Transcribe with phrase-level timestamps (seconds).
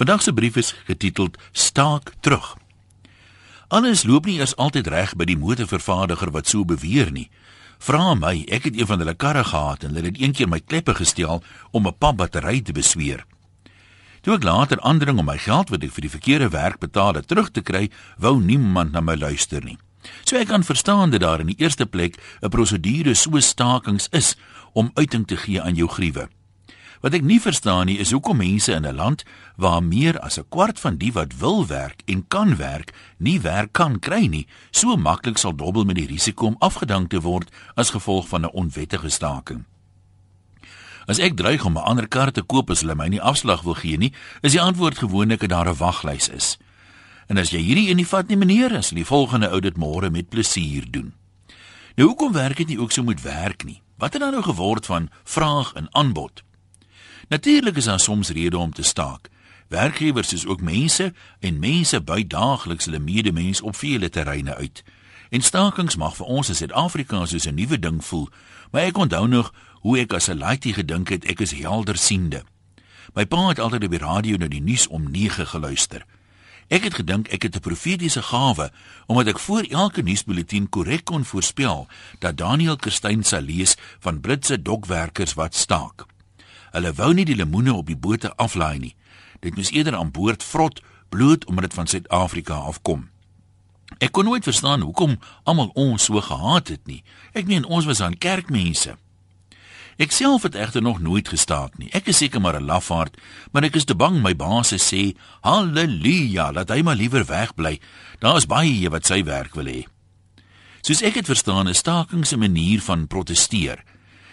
[0.00, 2.56] Vandag se brief is getiteld Staak terug.
[3.68, 7.26] Alles loop nie eers altyd reg by die motorvervaardiger wat so beweer nie.
[7.84, 10.94] Vra my, ek het een van hulle karre gehad en hulle het eendag my kleppe
[10.96, 11.44] gesteel
[11.76, 13.26] om 'n pap battery te besweer.
[14.22, 17.28] Toe ek later aandring om my geld wat ek vir die verkeerde werk betaal het
[17.28, 19.78] terug te kry, wou niemand na my luister nie.
[20.24, 24.36] So ek kan verstaan dat daar in die eerste plek 'n prosedure so stakings is
[24.72, 26.28] om uiting te gee aan jou gruwe.
[27.00, 29.24] Wat ek nie verstaan nie is hoekom mense in 'n land
[29.56, 33.72] waar meer as 'n kwart van die wat wil werk en kan werk, nie werk
[33.72, 37.90] kan kry nie, so maklik sal dobbel met die risiko om afgedank te word as
[37.90, 39.64] gevolg van 'n onwettige staking.
[41.06, 43.74] As ek dreig om 'n ander kar te koop as hulle my nie afslag wil
[43.74, 46.58] gee nie, is die antwoord gewoonlik dat daar 'n waglys is.
[47.26, 50.10] En as jy hierdie een nie vat nie, meneer, as die volgende ou dit môre
[50.10, 51.14] met plesier doen.
[51.96, 53.82] Nou hoekom werk dit nie ook so moet werk nie?
[53.98, 56.42] Wat het dan nou geword van vraag en aanbod?
[57.30, 59.28] Natuurlik is daar soms redes om te staak.
[59.68, 64.82] Werkgewers is ook mense en mense buit daagliks hulle medemens op vele terreine uit.
[65.28, 68.28] En stakings mag vir ons in Suid-Afrika soos 'n nuwe ding voel,
[68.70, 72.42] maar ek onthou nog hoe ek as 'n laaitie gedink het ek is heldersiende.
[73.14, 76.06] My pa het altyd op die radio na die nuus om 9 geluister.
[76.68, 78.72] Ek het gedink ek het 'n profetiese gawe
[79.06, 84.62] omdat ek voor elke nuusbulletin korrek kon voorspel dat Daniel Kerstyn sal lees van Britse
[84.62, 86.09] dokwerkers wat staak.
[86.70, 88.94] Hulle wou nie die lemoene op die bote aflaai nie.
[89.40, 93.08] Dit moes eerder aan boord vrot bloot omdat dit van Suid-Afrika afkom.
[93.98, 97.02] Ek kon nooit verstaan hoekom almal ons so gehaat het nie.
[97.34, 98.94] Ek meen ons was aan kerkmense.
[100.00, 101.90] Ek self het egter nog nooit gestaak nie.
[101.92, 103.16] Ek is seker maar 'n lafaard,
[103.52, 107.80] maar ek is te bang my baas sê, "Halleluja, laat hy maar liewer wegbly.
[108.20, 109.84] Daar is baie wat sy werk wil hê."
[110.80, 113.84] Soos ek dit verstaan, is staking 'n manier van proteseer.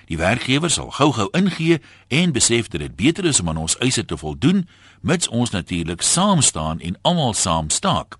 [0.07, 4.05] Die werkgewer sal gou-gou ingee en besef dat dit beter is om aan ons eise
[4.05, 4.63] te voldoen,
[5.01, 8.15] mits ons natuurlik saam staan en almal saam staak.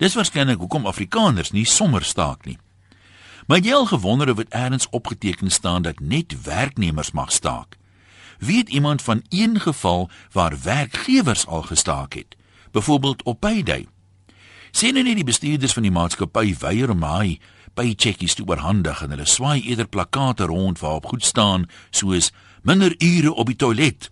[0.00, 2.56] Dis waarskynlik hoekom Afrikaners nie sommer staak nie.
[3.46, 7.76] Maar jy al gewonder of dit eers opgeteken staan dat net werknemers mag staak?
[8.38, 12.36] Weet iemand van een geval waar werkgewers al gestaak het?
[12.72, 13.86] Byvoorbeeld op payday.
[14.70, 17.38] Sien nou nie die bestuurders van die maatskappy weier om hy
[17.78, 22.30] paycheckies te oorhandig en hulle swaai eerder plakate rond waarop goed staan soos
[22.62, 24.10] minder ure op die toilet,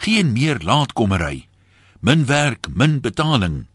[0.00, 1.46] geen meer laatkommery,
[2.00, 3.66] min werk, min betaling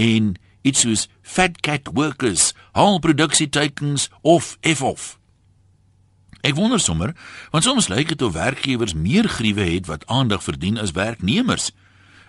[0.00, 0.34] en
[0.66, 5.16] iets soos fat cat workers, haal produksietekens of f of.
[6.40, 7.12] Ek wonder sommer,
[7.52, 11.70] want soms lyk dit of werkgewers meer gruwe het wat aandag verdien as werknemers.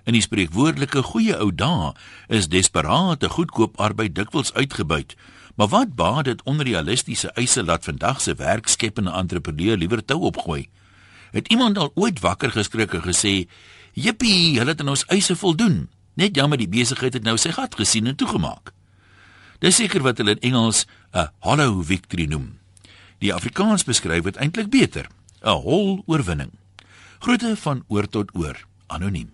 [0.04, 1.94] In die spreekwoordelike goeie ou dae
[2.28, 5.16] is desperate goedkoop arbeid dikwels uitgebuit
[5.56, 10.70] Maar wat baat dit onrealistiese eise laat vandag se werkskepende entrepreneur liewer tou opgooi?
[11.32, 13.48] Het iemand al ooit wakker geskrik en gesê:
[13.94, 17.76] "Jippie, hulle het aan ons eise voldoen." Net jammer die besigheid het nou sy gat
[17.76, 18.74] gesien en toegemaak.
[19.60, 22.60] Dis seker wat hulle in Engels 'n hollow victory noem.
[23.18, 25.08] Die Afrikaans beskryf dit eintlik beter:
[25.42, 26.52] 'n hol oorwinning.
[27.20, 29.32] Groete van oor tot oor, anoniem.